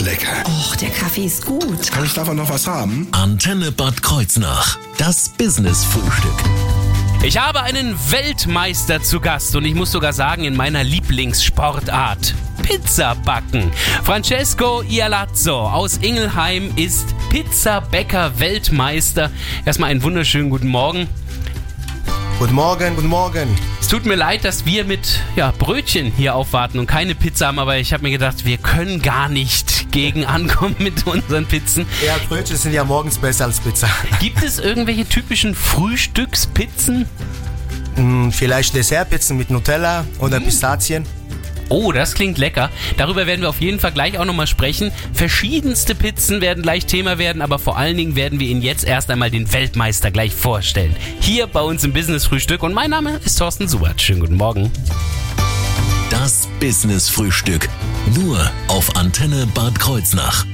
[0.00, 0.44] ist lecker.
[0.46, 1.90] Och, der Kaffee ist gut.
[1.90, 3.08] Kann ich davon noch was haben?
[3.12, 4.78] Antenne Bad Kreuznach.
[4.98, 6.34] Das Business-Frühstück.
[7.22, 12.34] Ich habe einen Weltmeister zu Gast und ich muss sogar sagen, in meiner Lieblingssportart.
[12.62, 13.70] Pizza backen.
[14.04, 19.30] Francesco Ialazzo aus Ingelheim ist Pizzabäcker Weltmeister.
[19.66, 21.08] Erstmal einen wunderschönen guten Morgen.
[22.40, 23.54] Guten Morgen, guten Morgen.
[23.82, 27.58] Es tut mir leid, dass wir mit ja, Brötchen hier aufwarten und keine Pizza haben,
[27.58, 31.84] aber ich habe mir gedacht, wir können gar nicht gegen ankommen mit unseren Pizzen.
[32.02, 33.90] Ja, Brötchen sind ja morgens besser als Pizza.
[34.20, 37.04] Gibt es irgendwelche typischen Frühstückspizzen?
[37.96, 41.04] Hm, Vielleicht Dessertpizzen mit Nutella oder Pistazien.
[41.70, 42.68] Oh, das klingt lecker.
[42.96, 44.90] Darüber werden wir auf jeden Fall gleich auch nochmal sprechen.
[45.12, 49.08] Verschiedenste Pizzen werden gleich Thema werden, aber vor allen Dingen werden wir Ihnen jetzt erst
[49.08, 50.94] einmal den Weltmeister gleich vorstellen.
[51.20, 54.02] Hier bei uns im Business Frühstück und mein Name ist Thorsten Subert.
[54.02, 54.72] Schönen guten Morgen.
[56.10, 57.68] Das Business-Frühstück.
[58.16, 60.44] Nur auf Antenne Bad Kreuznach.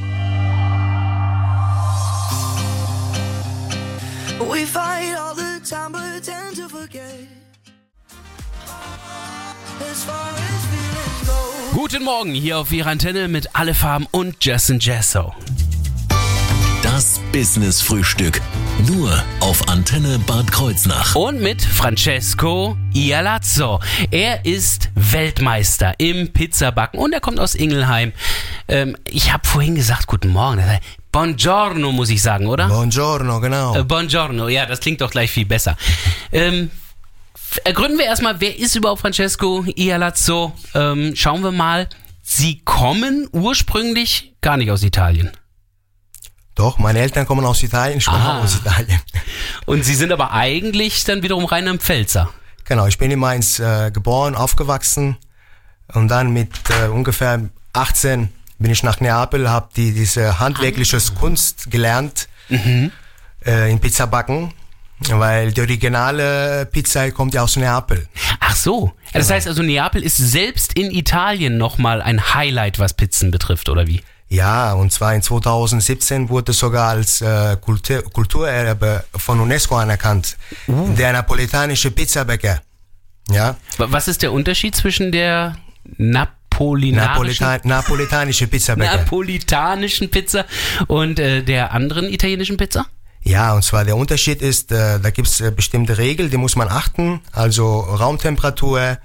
[4.39, 7.27] We fight all the time, but tend to forget.
[9.81, 10.36] As far.
[11.89, 15.33] Guten Morgen hier auf Ihrer Antenne mit Alle Farben und Justin Jesso.
[16.83, 18.41] Das Business-Frühstück.
[18.89, 21.15] Nur auf Antenne Bad Kreuznach.
[21.15, 23.79] Und mit Francesco Ialazzo.
[24.11, 28.13] Er ist Weltmeister im Pizzabacken und er kommt aus Ingelheim.
[28.67, 30.65] Ähm, ich habe vorhin gesagt, guten Morgen.
[31.13, 32.67] Buongiorno muss ich sagen, oder?
[32.67, 33.77] Buongiorno, genau.
[33.77, 35.77] Äh, Buongiorno, ja, das klingt doch gleich viel besser.
[36.33, 36.69] Ähm,
[37.65, 40.53] ergründen wir erstmal, wer ist überhaupt Francesco Ialazzo?
[40.75, 41.89] Ähm, schauen wir mal.
[42.23, 45.31] Sie kommen ursprünglich gar nicht aus Italien.
[46.55, 48.39] Doch, meine Eltern kommen aus Italien, ich komme Ah.
[48.39, 49.01] auch aus Italien.
[49.67, 52.31] Und Sie sind aber eigentlich dann wiederum Rheinland-Pfälzer.
[52.65, 55.17] Genau, ich bin in Mainz äh, geboren, aufgewachsen
[55.95, 56.51] und dann mit
[56.83, 63.79] äh, ungefähr 18 bin ich nach Neapel, habe die, diese handwerkliche Kunst gelernt äh, in
[63.79, 64.53] Pizzabacken,
[65.11, 68.09] weil die originale Pizza kommt ja aus Neapel.
[68.41, 68.93] Ach so.
[69.13, 73.87] Das heißt also, Neapel ist selbst in Italien nochmal ein Highlight, was Pizzen betrifft, oder
[73.87, 74.01] wie?
[74.29, 80.37] Ja, und zwar in 2017 wurde es sogar als äh, Kultur Kulturerbe von UNESCO anerkannt.
[80.67, 82.61] Der napolitanische Pizzabäcker.
[83.31, 85.57] Ja, Wa- Was ist der Unterschied zwischen der
[85.97, 88.97] napolinarischen, Napolitan napolitanische Pizzabäcker.
[88.97, 90.45] napolitanischen Pizza
[90.87, 92.87] und äh, der anderen italienischen Pizza?
[93.27, 96.69] Ja, und zwar der Unterschied ist, äh, da gibt's äh, bestimmte Regeln, die muss man
[96.69, 97.21] achten.
[97.33, 98.99] Also Raumtemperatur,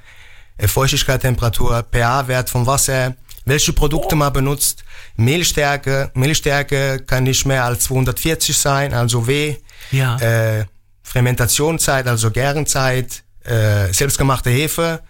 [0.58, 3.16] äh, Feuchtigkeitstemperatur, pH-Wert vom Wasser,
[3.46, 4.84] welche Produkte man benutzt,
[5.16, 6.12] Mehlstärke.
[6.14, 9.56] Mehlstärke kann nicht mehr als 240 sein, also W.
[9.92, 10.18] Ja.
[10.18, 10.66] äh,
[11.02, 15.02] Fermentationszeit, also Gärenzeit, äh, selbstgemachte Hefe,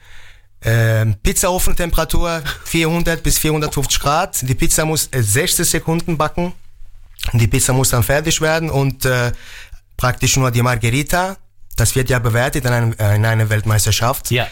[0.61, 4.41] äh, Pizzaofentemperatur 400 bis 450 Grad.
[4.41, 6.53] Die Pizza muss äh, 60 Sekunden backen.
[7.33, 9.31] Die Pizza muss dann fertig werden und äh,
[9.97, 11.37] praktisch nur die Margherita.
[11.77, 14.31] Das wird ja bewertet in, einem, äh, in einer Weltmeisterschaft.
[14.31, 14.47] Ja.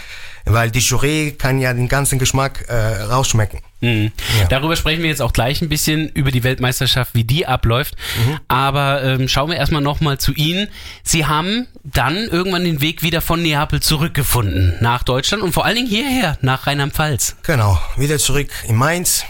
[0.45, 3.59] Weil die Jury kann ja den ganzen Geschmack äh, rausschmecken.
[3.81, 4.11] Mhm.
[4.39, 4.47] Ja.
[4.47, 7.95] Darüber sprechen wir jetzt auch gleich ein bisschen über die Weltmeisterschaft, wie die abläuft.
[8.25, 8.39] Mhm.
[8.47, 10.69] Aber ähm, schauen wir erstmal nochmal zu Ihnen.
[11.03, 15.75] Sie haben dann irgendwann den Weg wieder von Neapel zurückgefunden nach Deutschland und vor allen
[15.75, 17.35] Dingen hierher, nach Rheinland-Pfalz.
[17.43, 19.25] Genau, wieder zurück in Mainz.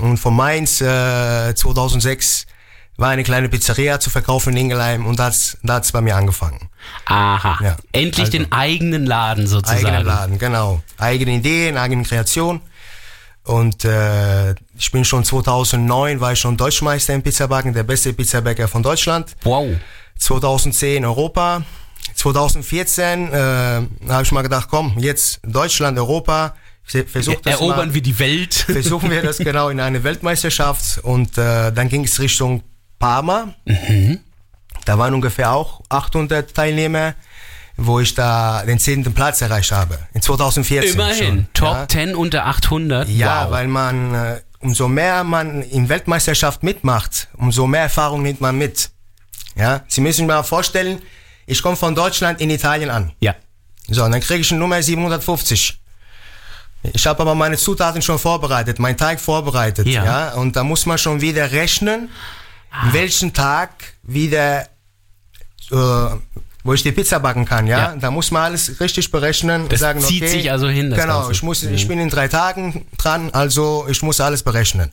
[0.00, 2.46] Und von Mainz äh, 2006
[2.96, 6.16] war eine kleine Pizzeria zu verkaufen in Ingelheim und da hat's da hat's bei mir
[6.16, 6.68] angefangen.
[7.06, 7.58] Aha.
[7.62, 7.76] Ja.
[7.92, 9.86] Endlich Also- den eigenen Laden sozusagen.
[9.86, 10.82] Eigener Laden, genau.
[10.98, 12.60] Eigene Ideen, eigene Kreation.
[13.42, 18.68] Und äh, ich bin schon 2009, war ich schon Deutschmeister im Pizzabacken, der beste Pizzabäcker
[18.68, 19.34] von Deutschland.
[19.42, 19.68] Wow.
[20.18, 21.62] 2010 Europa.
[22.14, 23.36] 2014 äh,
[24.08, 26.54] habe ich mal gedacht, komm, jetzt Deutschland, Europa,
[26.86, 27.94] ich versuch das Erobern mal.
[27.94, 28.54] wir die Welt.
[28.54, 32.62] versuchen wir das genau in eine Weltmeisterschaft und äh, dann ging es Richtung
[32.98, 33.54] Parma.
[34.84, 37.14] Da waren ungefähr auch 800 Teilnehmer,
[37.76, 39.98] wo ich da den zehnten Platz erreicht habe.
[40.12, 41.26] In 2014 Immerhin.
[41.26, 41.46] schon.
[41.54, 41.88] Top ja.
[41.88, 43.08] 10 unter 800.
[43.08, 43.50] Ja, wow.
[43.50, 48.90] weil man, äh, umso mehr man in Weltmeisterschaft mitmacht, umso mehr Erfahrung nimmt man mit.
[49.56, 51.00] Ja, Sie müssen sich mal vorstellen,
[51.46, 53.12] ich komme von Deutschland in Italien an.
[53.20, 53.34] Ja.
[53.88, 55.80] So, und dann kriege ich eine Nummer 750.
[56.92, 59.86] Ich habe aber meine Zutaten schon vorbereitet, meinen Teig vorbereitet.
[59.86, 60.04] Ja.
[60.04, 60.34] Ja.
[60.34, 62.10] Und da muss man schon wieder rechnen,
[62.92, 63.70] welchen Tag
[64.02, 64.62] wieder,
[65.70, 65.76] äh,
[66.64, 67.66] wo ich die Pizza backen kann.
[67.66, 67.96] Ja, Ja.
[67.96, 69.68] da muss man alles richtig berechnen.
[69.68, 71.32] Das sagen, zieht okay, sich also hin, Genau, Ganze.
[71.32, 74.90] ich muss, ich bin in drei Tagen dran, also ich muss alles berechnen.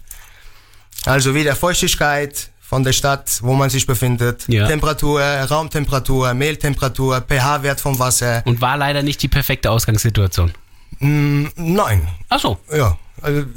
[1.05, 4.67] Also wieder Feuchtigkeit von der Stadt, wo man sich befindet, Ja.
[4.67, 8.43] Temperatur, Raumtemperatur, Mehltemperatur, pH-Wert vom Wasser.
[8.45, 10.53] Und war leider nicht die perfekte Ausgangssituation.
[10.99, 12.59] Nein, Ach so.
[12.71, 12.97] ja,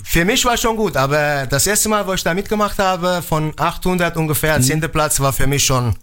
[0.02, 3.52] für mich war schon gut, aber das erste Mal, wo ich da mitgemacht habe, von
[3.56, 5.94] 800 ungefähr, zehnter Platz war für mich schon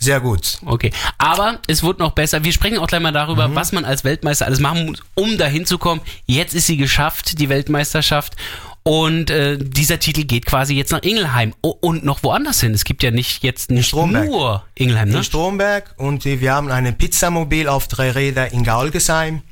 [0.00, 0.58] sehr gut.
[0.64, 2.42] Okay, aber es wurde noch besser.
[2.42, 5.66] Wir sprechen auch gleich mal darüber, was man als Weltmeister alles machen muss, um dahin
[5.66, 6.00] zu kommen.
[6.24, 8.34] Jetzt ist sie geschafft, die Weltmeisterschaft.
[8.82, 12.72] Und äh, dieser Titel geht quasi jetzt nach Ingelheim oh, und noch woanders hin.
[12.72, 14.26] Es gibt ja nicht jetzt nicht Stromberg.
[14.26, 15.18] nur Ingelheim, ne?
[15.18, 19.42] In Stromberg und äh, wir haben ein Pizzamobil auf drei Räder in Gaulgesheim.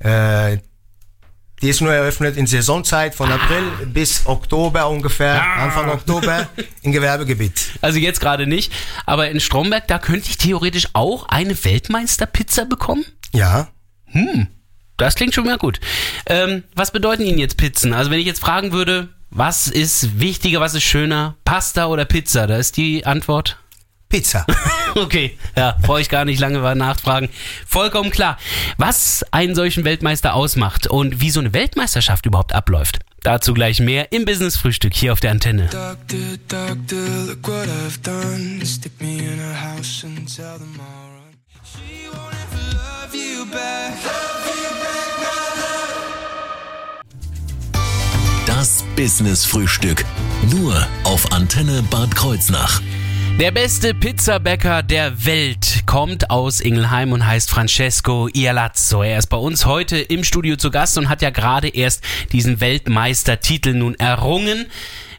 [0.00, 0.58] Äh,
[1.62, 6.48] die ist nur eröffnet in Saisonzeit von April bis Oktober ungefähr, Anfang Oktober
[6.82, 7.78] im Gewerbegebiet.
[7.80, 8.72] Also jetzt gerade nicht,
[9.06, 13.04] aber in Stromberg, da könnte ich theoretisch auch eine Weltmeisterpizza bekommen.
[13.32, 13.68] Ja,
[14.96, 15.80] Das klingt schon mal gut.
[16.26, 17.94] Ähm, was bedeuten Ihnen jetzt Pizzen?
[17.94, 22.46] Also wenn ich jetzt fragen würde, was ist wichtiger, was ist schöner, Pasta oder Pizza?
[22.46, 23.56] Da ist die Antwort.
[24.12, 24.46] Pizza.
[24.94, 27.30] Okay, ja, brauche ich gar nicht lange nachfragen.
[27.66, 28.36] Vollkommen klar.
[28.76, 32.98] Was einen solchen Weltmeister ausmacht und wie so eine Weltmeisterschaft überhaupt abläuft.
[33.22, 35.70] Dazu gleich mehr im Business Frühstück hier auf der Antenne.
[48.44, 50.04] Das Business Frühstück.
[50.50, 52.82] Nur auf Antenne Bad Kreuznach.
[53.38, 59.02] Der beste Pizzabäcker der Welt kommt aus Ingelheim und heißt Francesco Ialazzo.
[59.02, 62.60] Er ist bei uns heute im Studio zu Gast und hat ja gerade erst diesen
[62.60, 64.66] Weltmeistertitel nun errungen.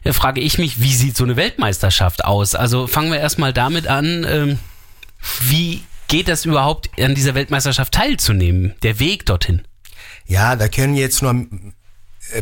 [0.04, 2.54] Da frage ich mich, wie sieht so eine Weltmeisterschaft aus?
[2.54, 4.58] Also fangen wir erstmal damit an, ähm,
[5.42, 8.74] wie geht das überhaupt, an dieser Weltmeisterschaft teilzunehmen?
[8.82, 9.62] Der Weg dorthin.
[10.26, 11.46] Ja, da können jetzt nur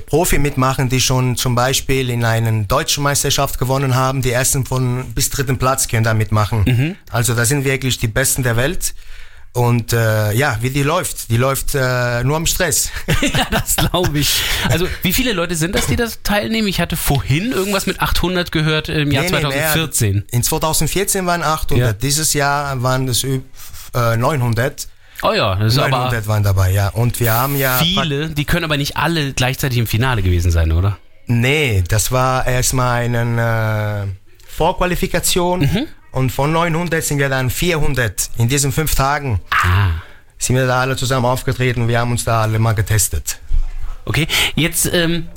[0.06, 4.23] Profi mitmachen, die schon zum Beispiel in einer deutschen Meisterschaft gewonnen haben.
[4.23, 6.96] Die ersten von bis dritten Platz können da mitmachen.
[7.11, 8.94] Also da sind wirklich die Besten der Welt.
[9.55, 12.88] Und äh, ja, wie die läuft, die läuft äh, nur am Stress.
[13.20, 14.40] ja, das glaube ich.
[14.70, 16.69] Also wie viele Leute sind das, die das teilnehmen?
[16.69, 20.12] Ich hatte vorhin irgendwas mit 800 gehört im Jahr Nee, nee, 2014.
[20.14, 20.23] mehr.
[20.31, 21.93] In 2014 waren 800, Ja.
[21.93, 23.40] dieses Jahr waren es äh,
[24.17, 24.88] 900.
[25.22, 26.88] Oh ja, das ist aber 900 waren dabei, ja.
[26.88, 27.78] Und wir haben ja...
[27.78, 30.98] viele, die können aber nicht alle gleichzeitig im Finale gewesen sein, oder?
[31.26, 35.86] Nee, das war erstmal eine äh, Vorqualifikation Mhm.
[36.10, 39.40] und von 900 sind wir dann 400 in diesen fünf Tagen.
[39.50, 39.90] Ah.
[40.38, 43.38] Sind wir da alle zusammen aufgetreten, wir haben uns da alle mal getestet.
[44.04, 44.26] Okay,
[44.56, 45.28] jetzt ähm,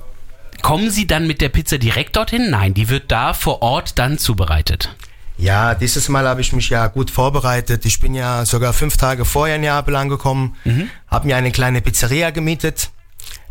[0.63, 2.49] kommen Sie dann mit der Pizza direkt dorthin?
[2.49, 4.95] Nein, die wird da vor Ort dann zubereitet.
[5.37, 7.85] Ja, dieses Mal habe ich mich ja gut vorbereitet.
[7.85, 10.89] Ich bin ja sogar fünf Tage vorher in Neapel angekommen, Mhm.
[11.07, 12.89] habe mir eine kleine Pizzeria gemietet,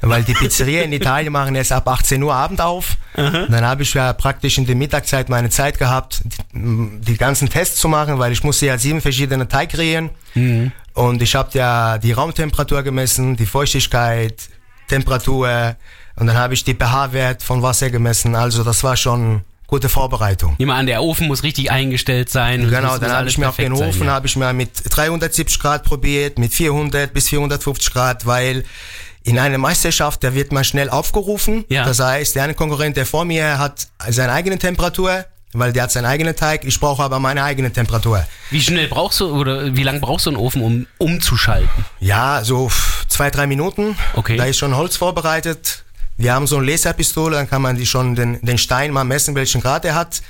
[0.00, 2.96] weil die Pizzeria in Italien machen erst ab 18 Uhr Abend auf.
[3.16, 7.48] Und dann habe ich ja praktisch in der Mittagszeit meine Zeit gehabt, die, die ganzen
[7.50, 10.10] Tests zu machen, weil ich musste ja sieben verschiedene Teig kreieren.
[10.94, 14.48] Und ich habe ja die Raumtemperatur gemessen, die Feuchtigkeit,
[14.88, 15.76] Temperatur
[16.16, 18.34] und dann habe ich die pH-Wert von Wasser gemessen.
[18.36, 20.54] Also das war schon gute Vorbereitung.
[20.58, 22.68] Wir an, der Ofen muss richtig eingestellt sein.
[22.68, 24.12] Genau, dann habe ich mir auf den perfekt sein, Ofen ja.
[24.12, 28.64] habe ich mir mit 370 Grad probiert, mit 400 bis 450 Grad, weil
[29.24, 31.64] in einer Meisterschaft, da wird man schnell aufgerufen.
[31.68, 31.84] Ja.
[31.84, 35.24] Das heißt, der eine Konkurrent, der vor mir hat seine eigene Temperatur,
[35.54, 36.64] weil der hat seinen eigenen Teig.
[36.64, 38.26] Ich brauche aber meine eigene Temperatur.
[38.50, 41.84] Wie schnell brauchst du oder wie lange brauchst du einen Ofen, um umzuschalten?
[42.00, 42.70] Ja, so
[43.08, 43.96] zwei, drei Minuten.
[44.14, 44.36] Okay.
[44.36, 45.83] Da ist schon Holz vorbereitet.
[46.16, 49.34] Wir haben so eine Laserpistole, dann kann man die schon den, den Stein mal messen,
[49.34, 50.22] welchen Grad er hat.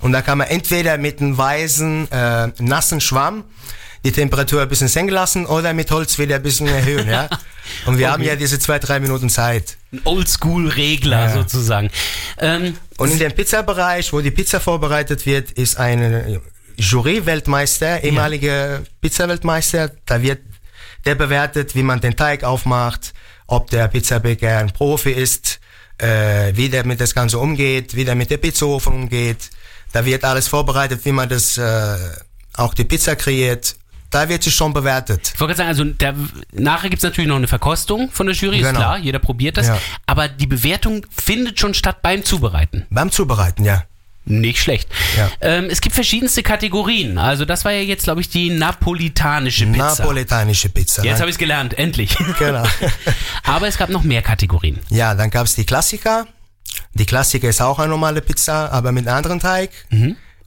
[0.00, 3.44] Und da kann man entweder mit einem weißen, äh, nassen Schwamm
[4.04, 7.28] die Temperatur ein bisschen senken lassen oder mit Holz wieder ein bisschen erhöhen, ja.
[7.86, 9.76] Und wir haben ja diese zwei, drei Minuten Zeit.
[9.92, 11.32] Ein Oldschool-Regler Ja.
[11.32, 11.90] sozusagen.
[12.38, 16.40] Ähm, Und in dem Pizzabereich, wo die Pizza vorbereitet wird, ist ein
[16.76, 19.92] Jury-Weltmeister, ehemaliger Pizza-Weltmeister.
[20.06, 20.40] Da wird
[21.04, 23.12] der bewertet, wie man den Teig aufmacht,
[23.52, 25.60] ob der Pizzabäcker ein Profi ist,
[25.98, 29.50] äh, wie der mit das Ganze umgeht, wie der mit der Pizzaofen umgeht.
[29.92, 31.96] Da wird alles vorbereitet, wie man das äh,
[32.54, 33.76] auch die Pizza kreiert.
[34.08, 35.32] Da wird sich schon bewertet.
[35.34, 36.14] Ich wollte sagen, also der,
[36.52, 38.78] nachher gibt es natürlich noch eine Verkostung von der Jury, ist Genau.
[38.78, 39.66] klar, jeder probiert das.
[39.68, 39.78] Ja.
[40.06, 42.86] Aber die Bewertung findet schon statt beim Zubereiten.
[42.88, 43.84] Beim Zubereiten, ja.
[44.24, 44.88] Nicht schlecht.
[45.16, 45.30] Ja.
[45.40, 47.18] Ähm, es gibt verschiedenste Kategorien.
[47.18, 49.96] Also das war ja jetzt, glaube ich, die napolitanische Pizza.
[49.98, 51.04] Napoletanische Pizza.
[51.04, 52.16] jetzt habe ich es gelernt, endlich.
[52.38, 52.64] Genau.
[53.42, 54.78] Aber es gab noch mehr Kategorien.
[54.90, 56.26] Ja, dann gab's die Klassiker.
[56.94, 59.70] Die Klassiker ist auch eine normale Pizza, aber mit einem anderen Teig.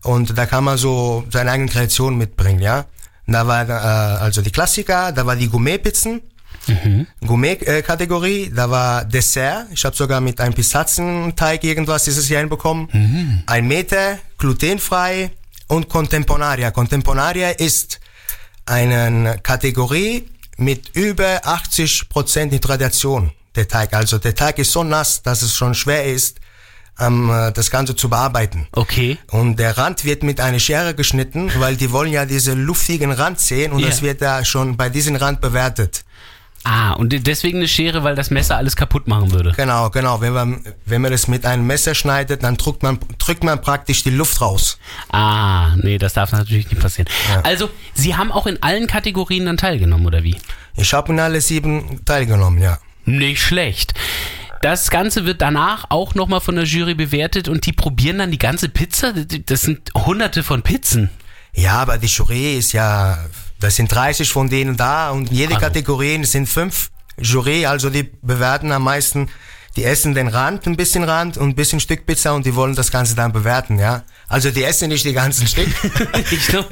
[0.02, 2.86] Und da kann man so seine eigene Kreation mitbringen, ja.
[3.28, 6.22] Da war äh, also die Klassiker, da war die Gourmet-Pizzen.
[7.26, 9.68] Gourmet-Kategorie, da war Dessert.
[9.72, 13.44] Ich habe sogar mit einem Pistazienteig irgendwas dieses Jahr hinbekommen.
[13.48, 15.32] Ein Meter, glutenfrei
[15.68, 16.72] und Contemporaria.
[16.72, 18.00] Contemporaria ist
[18.66, 23.32] eine Kategorie mit über 80% in Tradition.
[23.56, 23.94] der Teig.
[23.94, 26.40] Also der Teig ist so nass, dass es schon schwer ist,
[27.00, 28.68] ähm, äh, das Ganze zu bearbeiten.
[28.74, 29.18] Okay.
[29.32, 33.40] Und der Rand wird mit einer Schere geschnitten, weil die wollen ja diese luftigen Rand
[33.40, 33.88] sehen und Ja.
[33.88, 36.04] das wird da schon bei diesem Rand bewertet.
[36.68, 39.54] Ah, und deswegen eine Schere, weil das Messer alles kaputt machen würde.
[39.56, 40.20] Genau, genau.
[40.20, 44.02] Wenn man, wenn man das mit einem Messer schneidet, dann drückt man, drückt man praktisch
[44.02, 44.80] die Luft raus.
[45.12, 47.08] Ah, nee, das darf natürlich nicht passieren.
[47.44, 50.38] Also, Sie haben auch in allen Kategorien dann teilgenommen, oder wie?
[50.76, 52.80] Ich habe in alle sieben teilgenommen, ja.
[53.06, 53.94] Nicht schlecht.
[54.64, 58.40] Das Ganze wird danach auch nochmal von der Jury bewertet und die probieren dann die
[58.40, 59.14] ganze Pizza.
[59.14, 61.12] Das sind hunderte von Pizzen.
[61.54, 63.20] Ja, aber die Jury ist ja,
[63.60, 65.66] das sind 30 von denen da und jede Also.
[65.68, 69.30] Kategorie sind fünf Jury, also die bewerten am meisten,
[69.76, 72.76] die essen den Rand, ein bisschen Rand und ein bisschen Stück Pizza und die wollen
[72.76, 74.04] das Ganze dann bewerten, ja.
[74.28, 75.68] Also die essen nicht die ganzen Stück.
[76.32, 76.70] Ich glaube,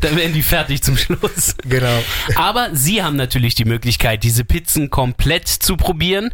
[0.00, 1.54] dann werden die fertig zum Schluss.
[1.64, 2.02] genau.
[2.34, 6.30] Aber Sie haben natürlich die Möglichkeit, diese Pizzen komplett zu probieren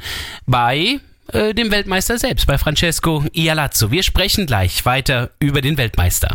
[0.46, 1.00] bei
[1.32, 3.90] äh, dem Weltmeister selbst, bei Francesco Ialazzo.
[3.90, 6.34] Wir sprechen gleich weiter über den Weltmeister.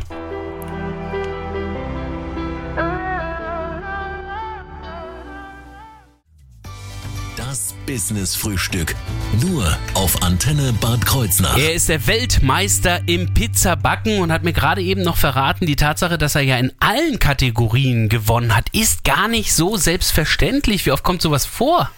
[7.89, 8.93] Business Frühstück.
[9.41, 11.57] Nur auf Antenne Bad Kreuznach.
[11.57, 16.19] Er ist der Weltmeister im Pizzabacken und hat mir gerade eben noch verraten, die Tatsache,
[16.19, 20.85] dass er ja in allen Kategorien gewonnen hat, ist gar nicht so selbstverständlich.
[20.85, 21.89] Wie oft kommt sowas vor?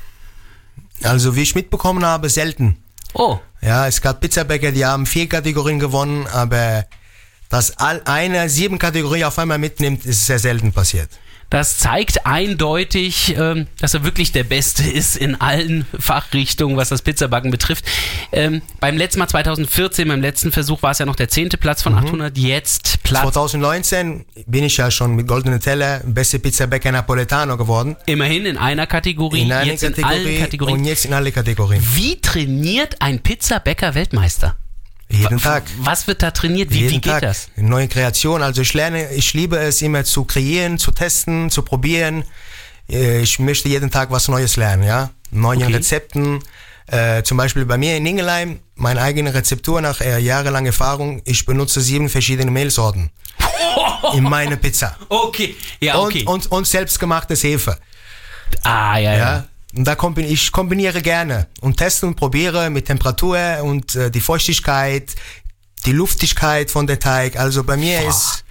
[1.03, 2.77] Also wie ich mitbekommen habe, selten.
[3.13, 6.85] Oh, Ja, es gab Pizzabäcker, die haben vier Kategorien gewonnen, aber
[7.49, 11.09] dass all eine sieben Kategorien auf einmal mitnimmt, ist sehr selten passiert.
[11.51, 17.01] Das zeigt eindeutig, ähm, dass er wirklich der Beste ist in allen Fachrichtungen, was das
[17.01, 17.85] Pizzabacken betrifft.
[18.31, 21.83] Ähm, beim letzten Mal 2014, beim letzten Versuch war es ja noch der zehnte Platz
[21.83, 27.57] von 800, jetzt Platz 2019 bin ich ja schon mit Goldene Teller beste Pizzabäcker Napoletano
[27.57, 27.97] geworden.
[28.05, 30.77] immerhin in einer Kategorie, In einer jetzt in allen Kategorie Kategorien.
[30.79, 31.83] und jetzt in alle Kategorien.
[31.95, 34.55] Wie trainiert ein Pizzabäcker Weltmeister?
[35.11, 35.63] Jeden Tag.
[35.79, 36.71] Was wird da trainiert?
[36.71, 37.21] Wie, Jeden wie geht Tag.
[37.21, 37.49] das?
[37.55, 38.41] Neue Kreation.
[38.43, 42.23] Also ich lerne, ich liebe es immer zu kreieren, zu testen, zu probieren.
[42.89, 45.09] Äh, Ich möchte jeden Tag was Neues lernen, ja.
[45.31, 45.73] Neue Okay.
[45.75, 46.39] Rezepten.
[46.87, 51.21] Äh, zum Beispiel bei mir in Ingelheim, meine eigene Rezeptur nach äh, jahrelanger Erfahrung.
[51.25, 53.11] Ich benutze sieben verschiedene Mehlsorten
[54.13, 54.97] in meine Pizza.
[55.07, 56.23] Okay, ja, okay.
[56.25, 57.77] Und, und, und selbstgemachtes Hefe.
[58.63, 59.17] ah, ja, ja.
[59.17, 59.45] Ja.
[59.75, 64.19] Und da kombin ich kombiniere gerne und teste und probiere mit Temperatur und äh, die
[64.21, 65.15] Feuchtigkeit,
[65.85, 67.37] die Luftigkeit von der Teig.
[67.39, 68.43] Also bei mir ist,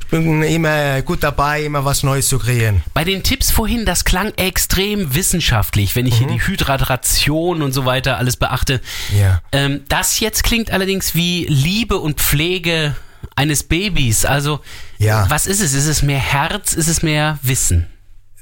[0.00, 2.82] ich bin immer gut dabei, immer was Neues zu kreieren.
[2.94, 6.32] Bei den Tipps vorhin, das klang extrem wissenschaftlich, wenn ich hier Mhm.
[6.34, 8.80] die Hydration und so weiter alles beachte.
[9.18, 9.40] Ja.
[9.52, 12.94] Ähm, das jetzt klingt allerdings wie Liebe und Pflege
[13.34, 14.24] eines Babys.
[14.24, 14.60] Also,
[14.98, 15.28] Ja.
[15.30, 15.72] was ist es?
[15.74, 16.74] Ist es mehr Herz?
[16.74, 17.86] Ist es mehr Wissen?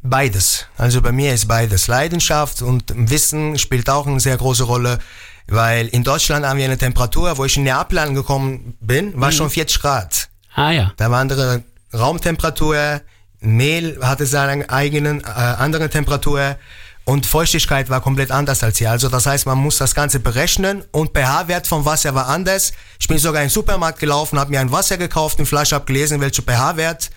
[0.02, 0.66] Beides.
[0.78, 1.86] Also bei mir ist beides.
[1.86, 4.98] Leidenschaft und Wissen spielt auch eine sehr große Rolle,
[5.46, 9.50] weil in Deutschland haben wir eine Temperatur, wo ich in Neapel angekommen bin, war schon
[9.50, 10.28] 40 Grad.
[10.54, 10.92] Ah ja.
[10.96, 13.02] Da war andere Raumtemperatur,
[13.40, 16.56] Mehl hatte seine eigenen äh, andere Temperatur
[17.04, 18.90] und Feuchtigkeit war komplett anders als hier.
[18.90, 22.72] Also das heißt, man muss das Ganze berechnen und pH-Wert vom Wasser war anders.
[22.98, 26.20] Ich bin sogar in den Supermarkt gelaufen, habe mir ein Wasser gekauft, eine Flasche abgelesen,
[26.20, 27.10] welcher pH-Wert.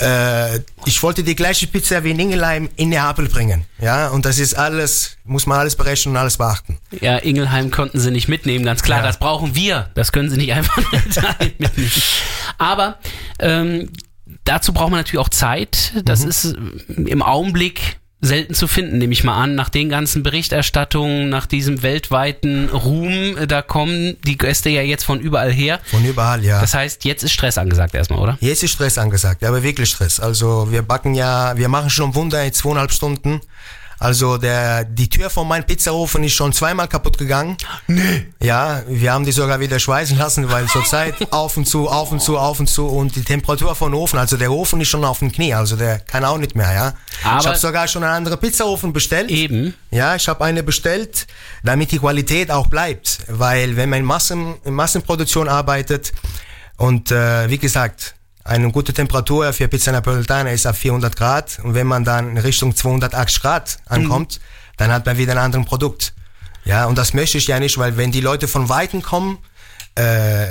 [0.00, 3.64] Äh, ich wollte die gleiche Pizza wie in Ingelheim in Neapel bringen.
[3.80, 6.78] Ja, und das ist alles, muss man alles berechnen und alles beachten.
[7.00, 9.00] Ja, Ingelheim konnten sie nicht mitnehmen, ganz klar.
[9.00, 9.06] Ja.
[9.06, 9.90] Das brauchen wir.
[9.94, 10.76] Das können sie nicht einfach
[11.40, 11.90] mitnehmen.
[12.58, 12.98] Aber
[13.40, 13.90] ähm,
[14.44, 15.92] dazu braucht man natürlich auch Zeit.
[16.04, 16.28] Das Mhm.
[16.28, 16.56] ist
[16.88, 19.54] im Augenblick selten zu finden, nehme ich mal an.
[19.54, 25.04] Nach den ganzen Berichterstattungen, nach diesem weltweiten Ruhm, äh, da kommen die Gäste ja jetzt
[25.04, 25.80] von überall her.
[25.84, 26.60] Von überall, ja.
[26.60, 28.38] Das heißt, jetzt ist Stress angesagt erstmal, oder?
[28.40, 30.18] Jetzt ist Stress angesagt, aber wirklich Stress.
[30.20, 33.40] Also wir backen ja, wir machen schon Wunder in zweieinhalb Stunden.
[34.00, 37.56] Also der, die Tür von meinem Pizzaofen ist schon zweimal kaputt gegangen.
[37.88, 38.26] Nee.
[38.40, 42.20] Ja, wir haben die sogar wieder schweißen lassen, weil zurzeit auf und zu, auf und
[42.20, 45.18] zu, auf und zu und die Temperatur von Ofen, also der Ofen ist schon auf
[45.18, 46.94] dem Knie, also der kann auch nicht mehr, ja.
[47.24, 49.30] Aber- ich habe sogar schon einen anderen Pizzaofen bestellt.
[49.30, 49.74] Eben.
[49.90, 51.26] Ja, ich habe eine bestellt,
[51.64, 53.18] damit die Qualität auch bleibt.
[53.26, 56.12] Weil wenn man in, Massen, in Massenproduktion arbeitet
[56.76, 58.14] und äh, wie gesagt,
[58.44, 62.38] eine gute Temperatur für Pizza Napoletana ist auf 400 Grad und wenn man dann in
[62.38, 64.40] Richtung 280 Grad ankommt,
[64.76, 66.14] dann hat man wieder ein anderes Produkt.
[66.64, 69.38] Ja, und das möchte ich ja nicht, weil wenn die Leute von Weitem kommen,
[69.94, 70.46] äh,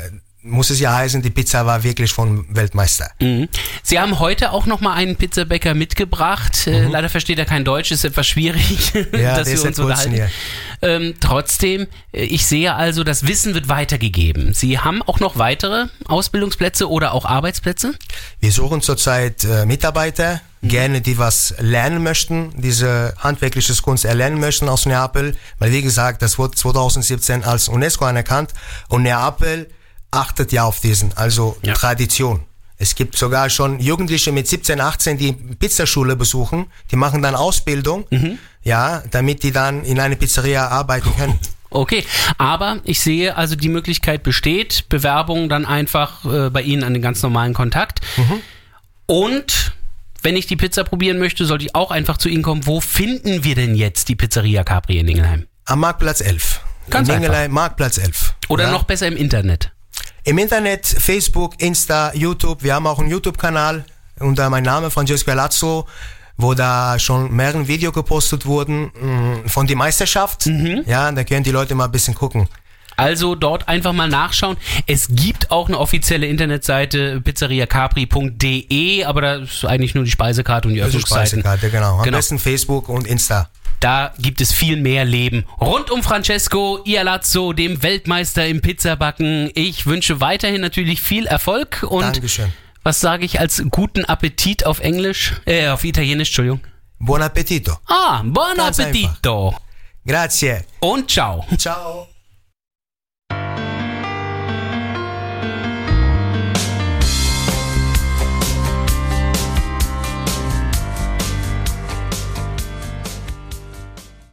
[0.48, 3.12] muss es ja heißen, die Pizza war wirklich vom Weltmeister.
[3.20, 3.48] Mhm.
[3.84, 6.68] Sie haben heute auch noch mal einen Pizzabäcker mitgebracht.
[6.68, 9.08] Äh, Leider versteht er kein Deutsch, ist etwas schwierig, Mhm.
[9.20, 10.22] Ja, dass wir uns unterhalten.
[10.82, 14.54] Ähm, trotzdem, äh, ich sehe also, das Wissen wird weitergegeben.
[14.54, 17.94] Sie haben auch noch weitere Ausbildungsplätze oder auch Arbeitsplätze?
[18.40, 24.70] Wir suchen zurzeit äh, Mitarbeiter, gerne die was lernen möchten, diese handwerkliches Kunst erlernen möchten
[24.70, 28.54] aus Neapel, weil wie gesagt, das wurde 2017 als UNESCO anerkannt
[28.90, 29.70] und Neapel
[30.12, 31.74] achtet ja auf diesen, also Ja.
[31.74, 32.42] Tradition.
[32.80, 38.06] Es gibt sogar schon Jugendliche mit 17, 18, die Pizzaschule besuchen, die machen dann Ausbildung,
[38.62, 41.40] ja, damit die dann in eine Pizzeria arbeiten können.
[41.70, 42.06] Okay,
[42.38, 47.02] aber ich sehe also die Möglichkeit besteht, Bewerbung dann einfach äh, bei Ihnen an den
[47.02, 48.00] ganz normalen Kontakt.
[49.06, 49.74] Und
[50.22, 52.66] wenn ich die Pizza probieren möchte, sollte ich auch einfach zu Ihnen kommen.
[52.66, 55.48] Wo finden wir denn jetzt die Pizzeria Capri in Ingelheim?
[55.66, 56.62] Am Marktplatz 11.
[56.90, 57.26] Ganz in einfach.
[57.28, 58.34] Ingelheim, Marktplatz 11.
[58.48, 58.72] Oder ja?
[58.72, 59.74] noch besser im Internet?
[60.28, 62.62] Im Internet, Facebook, Insta, YouTube.
[62.62, 63.86] Wir haben auch einen YouTube-Kanal
[64.20, 65.88] unter meinem Namen Francesco Lazzo,
[66.36, 70.46] wo da schon mehrere Videos gepostet wurden mh, von der Meisterschaft.
[70.86, 72.50] Ja, da können die Leute mal ein bisschen gucken.
[72.98, 74.58] Also dort einfach mal nachschauen.
[74.86, 80.74] Es gibt auch eine offizielle Internetseite pizzeriacapri.de, aber da ist eigentlich nur die Speisekarte und
[80.74, 81.40] die Öffnungszeiten.
[81.40, 82.00] Speisekarte, genau.
[82.00, 82.18] Am Genau.
[82.18, 83.50] besten Facebook und Insta.
[83.80, 85.46] Da gibt es viel mehr Leben.
[85.62, 89.52] Rund um Francesco Ialazzo, dem Weltmeister im Pizzabacken.
[89.54, 92.52] Ich wünsche weiterhin natürlich viel Erfolg und Dankeschön.
[92.84, 95.34] was sage ich als guten Appetit auf Englisch?
[95.46, 96.62] Äh, auf Italienisch, Entschuldigung.
[97.00, 97.78] Buon appetito.
[97.86, 99.56] Ah, buon Ganz appetito.
[100.06, 100.62] Grazie.
[100.80, 101.46] Und ciao.
[101.58, 102.08] Ciao.